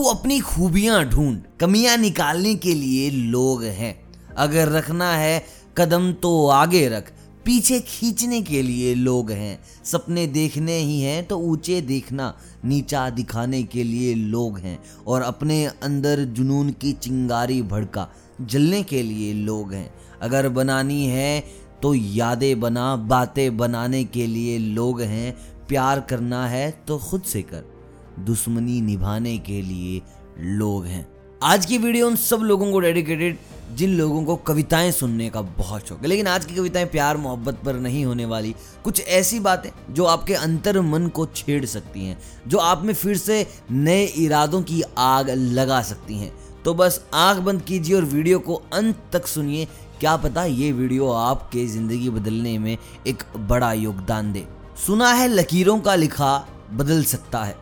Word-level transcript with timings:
तू 0.00 0.04
अपनी 0.04 0.38
खूबियाँ 0.40 1.04
ढूंढ, 1.04 1.38
कमियाँ 1.60 1.96
निकालने 1.96 2.54
के 2.54 2.74
लिए 2.74 3.10
लोग 3.10 3.64
हैं। 3.64 3.94
अगर 4.34 4.68
रखना 4.68 5.12
है, 5.12 5.44
कदम 5.78 6.12
तो 6.12 6.46
आगे 6.48 6.88
रख। 6.88 7.10
पीछे 7.44 7.80
खींचने 7.80 8.40
के 8.42 8.62
लिए 8.62 8.94
लोग 8.94 9.30
हैं। 9.30 9.60
सपने 9.84 10.26
देखने 10.26 10.76
ही 10.78 11.00
हैं 11.00 11.26
तो 11.26 11.38
ऊँचे 11.38 11.80
देखना, 11.80 12.34
नीचा 12.64 13.08
दिखाने 13.10 13.62
के 13.62 13.82
लिए 13.82 14.14
लोग 14.14 14.58
हैं। 14.58 14.78
और 15.06 15.22
अपने 15.22 15.64
अंदर 15.64 16.24
जुनून 16.24 16.70
की 16.70 16.92
चिंगारी 16.92 17.60
भड़का, 17.62 18.08
जलने 18.40 18.82
के 18.82 19.02
लिए 19.02 19.32
लोग 19.32 19.72
हैं। 19.72 19.92
अगर 20.22 20.48
बनानी 20.48 21.04
है 21.06 21.40
तो 21.82 21.94
यादें 21.94 22.60
बना, 22.60 22.96
बातें 22.96 23.56
बनाने 23.56 24.04
के 24.04 24.26
लिए 24.26 24.58
लोग 24.58 25.02
हैं। 25.02 25.36
प्यार 25.68 26.00
करना 26.00 26.46
है 26.48 26.70
तो 26.88 26.98
खुद 26.98 27.22
से 27.22 27.42
कर। 27.42 27.79
दुश्मनी 28.18 28.80
निभाने 28.80 29.38
के 29.38 29.62
लिए 29.62 30.02
लोग 30.40 30.86
हैं। 30.86 31.06
आज 31.42 31.66
की 31.66 31.78
वीडियो 31.78 32.06
उन 32.06 32.16
सब 32.16 32.40
लोगों 32.40 32.72
को 32.72 32.80
डेडिकेटेड 32.80 33.38
जिन 33.76 33.90
लोगों 33.90 34.24
को 34.24 34.36
कविताएँ 34.36 34.90
सुनने 34.92 35.28
का 35.30 35.40
बहुत 35.40 35.88
शौक 35.88 36.00
है। 36.02 36.06
लेकिन 36.06 36.26
आज 36.26 36.44
की 36.44 36.54
कविताएँ 36.54 36.86
प्यार, 36.86 37.16
मोहब्बत 37.16 37.58
पर 37.64 37.74
नहीं 37.74 38.04
होने 38.04 38.24
वाली। 38.24 38.54
कुछ 38.84 39.00
ऐसी 39.00 39.40
बातें 39.40 39.70
जो 39.94 40.04
आपके 40.04 40.34
अंतर 40.34 40.80
मन 40.80 41.06
को 41.06 41.26
छेड़ 41.26 41.64
सकती 41.64 42.04
हैं, 42.04 42.18
जो 42.48 42.58
आप 42.58 42.82
में 42.82 42.94
फिर 42.94 43.16
से 43.16 43.46
नए 43.70 44.04
इरादों 44.04 44.62
की 44.62 44.82
आग 44.98 45.30
लगा 45.30 45.80
सकती 45.82 46.14
हैं। 46.14 46.32
तो 46.64 46.74
बस 46.74 47.04
आँख 47.14 47.38
बंद 47.38 47.62
कीजिए 47.62 47.96
और 47.96 48.04
वीडियो 48.04 48.38
को 48.38 48.54
अंत 48.72 49.02
तक 49.12 49.26
सुनिए। 49.26 49.64
क्या 50.00 50.16
पता 50.16 50.44
ये 50.44 50.72
वीडियो 50.72 51.10
आपके 51.10 51.66
ज़िंदगी 51.66 52.10
बदलने 52.10 52.58
में 52.58 52.76
एक 53.06 53.22
बड़ा 53.36 53.72
योगदान 53.72 54.32
दे। 54.32 54.46
सुना 54.86 55.12
है 55.12 55.28
लकीरों 55.28 55.80
का 55.80 55.94
लिखा 55.94 56.48
बदल 56.72 57.02
सकता 57.04 57.44
है। 57.44 57.56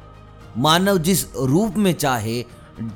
मानव 0.59 0.99
जिस 0.99 1.25
रूप 1.35 1.77
में 1.77 1.93
चाहे 1.93 2.43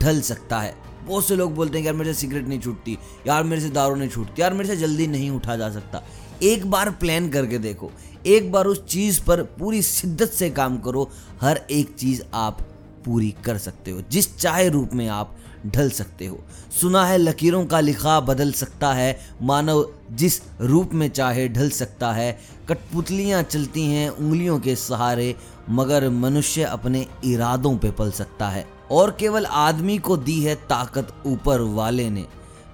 ढल 0.01 0.21
सकता 0.21 0.61
है। 0.61 0.75
बहुत 1.07 1.27
से 1.27 1.37
लोग 1.37 1.55
बोलते 1.55 1.79
हैं 1.79 1.85
यार 1.85 1.95
मेरे 1.95 2.13
से 2.15 2.21
सिगरेट 2.21 2.49
नहीं 2.49 2.61
छूटती, 2.61 2.99
यार 3.27 3.45
मेरे 3.45 3.63
से 3.63 3.69
दारू 3.69 3.95
नहीं 3.95 4.09
छूटती, 4.09 4.43
यार 4.43 4.53
मेरे 4.53 4.69
से 4.69 4.77
जल्दी 4.77 5.07
नहीं 5.07 5.31
उठा 5.31 5.57
जा 5.57 5.71
सकता। 5.71 6.03
एक 6.43 6.71
बार 6.71 6.91
प्लान 6.91 7.29
करके 7.29 7.59
देखो, 7.59 7.91
एक 8.27 8.51
बार 8.53 8.67
उस 8.67 8.85
चीज़ 8.87 9.23
पर 9.25 9.43
पूरी 9.43 9.83
शिद्दत 9.83 10.31
से 10.31 10.51
काम 10.51 10.79
करो, 10.79 11.09
हर 11.41 11.61
एक 11.71 11.95
चीज़ 11.99 12.23
आप 12.35 12.61
पूरी 13.05 13.35
कर 13.45 13.59
सकते 13.59 13.91
हो। 13.91 14.01
जिस 14.11 14.37
चाहे 14.39 14.69
रूप 14.69 14.91
में 14.95 15.09
आप 15.09 15.37
ढल 15.67 15.91
सकते 15.91 16.27
हो। 16.27 16.39
सुना 16.81 17.05
है 17.07 17.19
लकीरों 17.19 17.65
का 17.67 17.81
लिखा 17.81 18.19
बदल 18.21 18.53
सकता 18.53 18.93
है। 18.93 19.19
मानव 19.43 19.87
जिस 20.13 20.41
रूप 20.61 20.95
में 20.95 21.09
चाहे 21.09 21.49
ढल 21.49 21.71
सकता 21.71 22.13
है। 22.13 22.39
कठपुतलियाँ 22.69 23.43
चलती 23.43 23.87
हैं 23.87 24.09
उंगलियों 24.11 24.59
के 24.59 24.77
सहारे, 24.77 25.35
मगर 25.71 26.09
मनुष्य 26.11 26.63
अपने 26.63 27.07
इरादों 27.25 27.77
पे 27.77 27.91
पल 27.91 28.11
सकता 28.11 28.49
है। 28.49 28.67
और 28.91 29.17
केवल 29.21 29.47
आदमी 29.47 29.99
को 29.99 30.17
दी 30.17 30.41
है 30.41 30.55
ताकत 30.69 31.15
ऊपर 31.27 31.61
वाले 31.75 32.09
ने, 32.11 32.27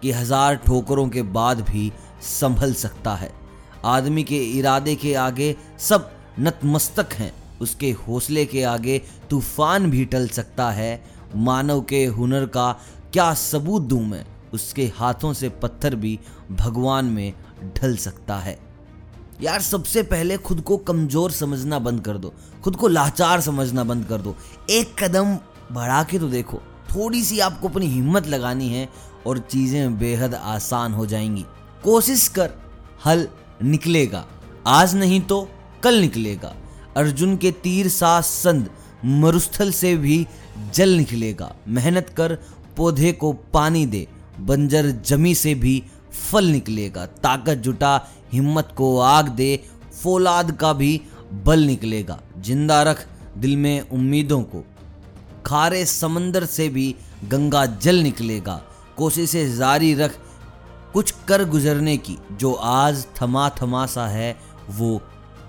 कि 0.03 0.12
हज़ार 0.12 0.56
ठोकरों 0.56 1.09
के 1.09 1.22
बाद 1.22 1.61
भी 1.61 1.92
संभल 2.22 2.72
सकता 2.75 3.14
है। 3.14 3.31
आदमी 3.84 4.22
के 4.25 4.39
इरादे 4.48 4.94
के 4.94 5.14
आगे 5.14 5.55
सब 5.78 6.11
नतमस्तक 6.41 7.12
हैं। 7.12 7.33
उसके 7.61 7.91
हौसले 8.00 8.44
के 8.47 8.62
आगे 8.62 9.00
तूफ़ान 9.31 9.91
भी 9.91 10.05
टल 10.05 10.27
सकता 10.28 10.70
है। 10.70 11.05
मानव 11.37 11.81
के 11.81 12.07
हुनर 12.07 12.47
का 12.47 12.73
क्या 13.12 13.34
सबूत 13.34 13.83
दूँ 13.83 14.07
मैं? 14.07 14.27
उसके 14.53 14.93
हाथों 14.97 15.33
से 15.33 15.48
पत्थर 15.48 15.95
भी 15.95 16.19
भगवान 16.51 17.05
में 17.05 17.33
ढल 17.77 17.97
सकता 17.97 18.37
है। 18.37 18.59
यार, 19.43 19.61
सबसे 19.61 20.03
पहले 20.03 20.37
खुद 20.37 20.61
को 20.61 20.77
कमज़ोर 20.77 21.31
समझना 21.31 21.79
बंद 21.79 22.01
कर 22.01 22.17
दो। 22.17 22.34
खुद 22.65 22.77
को 22.77 22.89
लाचार 22.89 23.41
समझना 23.41 23.84
बंद 23.84 24.05
कर 24.05 24.19
दो। 24.19 24.37
एक 24.71 25.05
कदम 25.05 25.39
बढ़ा 25.73 26.03
के 26.03 26.19
तो 26.19 26.29
देखो। 26.29 26.59
थोड़ी 26.95 27.25
सी 27.25 27.39
आपको 27.39 27.69
अपनी 27.69 27.87
हिम्मत 27.87 28.27
लगानी 28.27 28.69
है 28.69 28.89
और 29.27 29.39
चीज़ें 29.39 29.99
बेहद 29.99 30.34
आसान 30.34 30.93
हो 30.93 31.06
जाएँगी। 31.06 31.45
कोशिश 31.84 32.29
कर, 32.29 32.51
हल 33.05 33.29
निकलेगा। 33.62 34.25
आज 34.66 34.95
नहीं 34.95 35.21
तो 35.21 35.49
कल 35.83 35.95
निकलेगा। 35.95 36.55
अर्जुन 36.97 37.37
के 37.37 37.50
तीर 37.50 37.89
सा 37.89 38.21
संद 38.21 38.71
मरुस्थल 39.04 39.70
से 39.72 39.97
भी 39.97 40.26
जल 40.75 40.88
निकलेगा। 40.88 41.54
मेहनत 41.69 42.09
कर 42.09 42.38
पौधे 42.76 43.12
को 43.12 43.32
पानी 43.32 43.86
दे, 43.86 44.06
बंजर 44.41 44.91
जमी 45.06 45.34
से 45.34 45.54
भी 45.54 45.82
फल 46.12 46.44
निकलेगा। 46.44 47.06
ताकत 47.06 47.59
जुटा, 47.59 48.09
हिम्मत 48.32 48.75
को 48.76 48.98
आग 48.98 49.28
दे, 49.28 49.64
फौलाद 50.03 50.53
का 50.53 50.72
भी 50.72 51.00
बल 51.44 51.60
निकलेगा। 51.60 52.20
ज़िंदा 52.38 52.82
रख 52.82 53.06
दिल 53.38 53.56
में 53.56 53.81
उम्मीदों 53.81 54.42
को। 54.42 54.64
खारे 55.47 55.84
समंदर 55.86 56.44
से 56.44 56.69
भी 56.69 56.94
गंगा 57.25 57.66
जल 57.66 57.97
निकलेगा। 57.97 58.62
कोशिशें 58.97 59.56
जारी 59.56 59.94
रख 59.94 60.19
कुछ 60.92 61.15
कर 61.28 61.44
गुजरने 61.44 61.97
की। 61.97 62.16
जो 62.32 62.53
आज 62.53 63.06
थमा 63.22 63.48
थमा 63.62 63.86
सा 63.86 64.06
है, 64.06 64.36
वो 64.70 65.00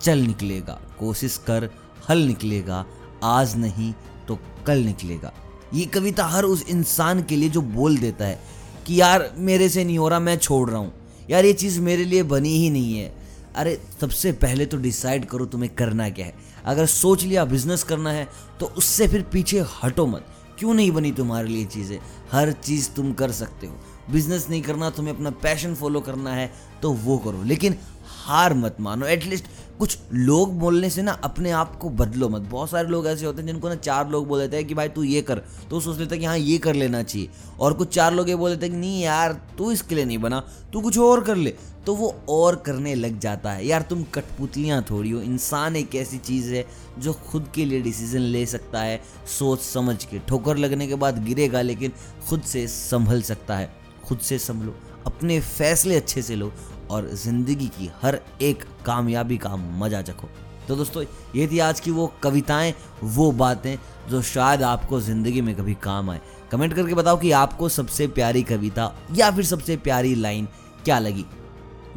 चल 0.01 0.17
निकलेगा। 0.17 0.79
कोशिश 0.99 1.37
कर 1.37 1.69
हल 2.09 2.17
निकलेगा। 2.17 2.85
आज 3.23 3.55
नहीं 3.55 3.93
तो 4.27 4.39
कल 4.65 4.77
निकलेगा। 4.77 5.33
ये 5.73 5.85
कविता 5.85 6.25
हर 6.25 6.43
उस 6.43 6.65
इंसान 6.69 7.23
के 7.23 7.35
लिए 7.35 7.49
जो 7.49 7.61
बोल 7.61 7.97
देता 7.97 8.25
है 8.25 8.39
कि 8.85 9.01
यार, 9.01 9.31
मेरे 9.37 9.69
से 9.69 9.83
नहीं 9.83 9.97
हो 9.97 10.07
रहा, 10.07 10.19
मैं 10.19 10.37
छोड़ 10.37 10.69
रहा 10.69 10.79
हूँ। 10.79 10.93
यार, 11.29 11.45
ये 11.45 11.53
चीज़ 11.53 11.79
मेरे 11.79 12.05
लिए 12.05 12.23
बनी 12.23 12.57
ही 12.57 12.69
नहीं 12.69 12.97
है। 12.97 13.15
अरे, 13.55 13.81
सबसे 14.01 14.31
पहले 14.31 14.65
तो 14.65 14.77
डिसाइड 14.77 15.25
करो 15.25 15.45
तुम्हें 15.45 15.73
करना 15.75 16.09
क्या 16.09 16.25
है। 16.25 16.33
अगर 16.65 16.85
सोच 16.85 17.23
लिया 17.23 17.45
बिज़नेस 17.45 17.83
करना 17.83 18.11
है 18.11 18.27
तो 18.59 18.65
उससे 18.67 19.07
फिर 19.07 19.21
पीछे 19.23 19.63
हटो 19.83 20.05
मत। 20.07 20.25
क्यों 20.59 20.73
नहीं 20.73 20.91
बनी 20.91 21.11
तुम्हारे 21.11 21.47
लिए 21.47 21.65
चीज़ें? 21.65 21.97
हर 22.31 22.51
चीज़ 22.51 22.89
तुम 22.89 23.13
कर 23.13 23.31
सकते 23.31 23.67
हो। 23.67 23.75
बिज़नेस 24.11 24.47
नहीं 24.49 24.61
करना, 24.61 24.89
तुम्हें 24.89 25.13
अपना 25.13 25.29
पैशन 25.29 25.75
फॉलो 25.75 25.99
करना 25.99 26.33
है 26.33 26.51
तो 26.81 26.91
वो 26.93 27.17
करो। 27.17 27.43
लेकिन 27.43 27.75
हार 28.09 28.53
मत 28.53 28.77
मानो। 28.79 29.05
एटलीस्ट 29.05 29.45
कुछ 29.79 29.97
लोग 30.13 30.59
बोलने 30.59 30.89
से 30.89 31.01
ना 31.01 31.11
अपने 31.11 31.51
आप 31.51 31.75
को 31.75 31.89
बदलो 31.89 32.29
मत। 32.29 32.41
बहुत 32.41 32.69
सारे 32.69 32.87
लोग 32.87 33.07
ऐसे 33.07 33.25
होते 33.25 33.41
हैं 33.41 33.47
जिनको 33.47 33.69
ना 33.69 33.75
चार 33.75 34.09
लोग 34.09 34.27
बोल 34.27 34.39
देते 34.39 34.57
हैं 34.57 34.65
कि 34.65 34.73
भाई 34.73 34.89
तू 34.89 35.03
ये 35.03 35.21
कर। 35.21 35.41
तो 35.69 35.79
सोच 35.79 35.97
लेता 35.97 36.15
है 36.15 36.19
कि 36.19 36.25
हाँ 36.25 36.37
ये 36.37 36.57
कर 36.57 36.73
लेना 36.73 37.03
चाहिए। 37.03 37.29
और 37.59 37.73
कुछ 37.73 37.95
चार 37.95 38.13
लोग 38.13 38.29
ये 38.29 38.35
बोल 38.35 38.49
देते 38.49 38.65
हैं 38.65 38.75
कि 38.75 38.81
नहीं 38.81 39.01
यार, 39.01 39.33
तू 39.57 39.71
इसके 39.71 39.95
लिए 39.95 40.05
नहीं 40.05 40.17
बना, 40.17 40.39
तू 40.73 40.81
कुछ 40.81 40.97
और 40.97 41.23
कर 41.23 41.35
ले। 41.35 41.55
तो 41.85 41.95
वो 41.95 42.21
और 42.29 42.55
करने 42.55 42.95
लग 42.95 43.19
जाता 43.19 43.51
है। 43.51 43.67
यार, 43.67 43.81
तुम 43.81 44.03
कठपुतलियाँ 44.03 44.85
थोड़ी 44.89 45.11
हो। 45.11 45.21
इंसान 45.21 45.75
एक 45.75 45.95
ऐसी 45.95 46.17
चीज़ 46.17 46.53
है 46.53 46.65
जो 46.99 47.13
खुद 47.13 47.51
के 47.55 47.65
लिए 47.65 47.81
डिसीज़न 47.81 48.19
ले 48.19 48.45
सकता 48.45 48.81
है, 48.81 49.01
सोच 49.39 49.59
समझ 49.59 50.05
के। 50.05 50.19
ठोकर 50.19 50.57
लगने 50.57 50.87
के 50.87 50.95
बाद 50.95 51.25
गिरेगा, 51.25 51.61
लेकिन 51.61 51.91
खुद 52.29 52.41
से 52.41 52.67
संभल 52.67 53.21
सकता 53.21 53.57
है। 53.57 53.73
खुद 54.05 54.19
से 54.19 54.39
संभलो। 54.39 54.75
अपने 55.05 55.39
फैसले 55.39 55.95
अच्छे 55.95 56.21
से 56.21 56.35
लो। 56.35 56.53
और 56.91 57.09
ज़िंदगी 57.15 57.67
की 57.69 57.89
हर 58.01 58.19
एक 58.41 58.63
कामयाबी 58.85 59.37
का 59.37 59.55
मज़ा 59.55 60.01
चखो। 60.01 60.29
तो 60.67 60.75
दोस्तों, 60.75 61.03
ये 61.35 61.47
थी 61.47 61.59
आज 61.59 61.79
की 61.79 61.91
वो 61.91 62.11
कविताएँ, 62.23 62.73
वो 63.03 63.31
बातें 63.33 63.75
जो 64.09 64.21
शायद 64.23 64.63
आपको 64.63 64.99
ज़िंदगी 65.01 65.41
में 65.41 65.55
कभी 65.55 65.73
काम 65.83 66.09
आए। 66.09 66.19
कमेंट 66.51 66.73
करके 66.73 66.93
बताओ 66.93 67.17
कि 67.17 67.31
आपको 67.33 67.69
सबसे 67.69 68.07
प्यारी 68.09 68.43
कविता 68.43 68.93
या 69.15 69.31
फिर 69.31 69.45
सबसे 69.45 69.77
प्यारी 69.79 70.13
लाइन 70.15 70.47
क्या 70.85 70.99
लगी। 70.99 71.25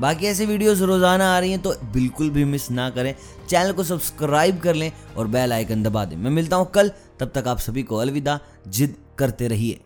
बाकी 0.00 0.26
ऐसे 0.26 0.46
वीडियोस 0.46 0.80
रोज़ाना 0.80 1.34
आ 1.34 1.38
रही 1.38 1.50
हैं 1.50 1.60
तो 1.62 1.74
बिल्कुल 1.92 2.30
भी 2.30 2.44
मिस 2.44 2.70
ना 2.70 2.88
करें। 2.90 3.14
चैनल 3.48 3.72
को 3.72 3.84
सब्सक्राइब 3.84 4.58
कर 4.60 4.74
लें 4.74 4.90
और 5.16 5.26
बेल 5.28 5.52
आइकन 5.52 5.82
दबा 5.82 6.04
दें। 6.04 6.16
मैं 6.16 6.30
मिलता 6.30 6.56
हूँ 6.56 6.70
कल, 6.70 6.90
तब 7.20 7.32
तक 7.34 7.48
आप 7.48 7.58
सभी 7.60 7.82
को 7.82 7.96
अलविदा। 7.96 8.38
जिद 8.68 8.96
करते 9.18 9.48
रहिए। 9.48 9.80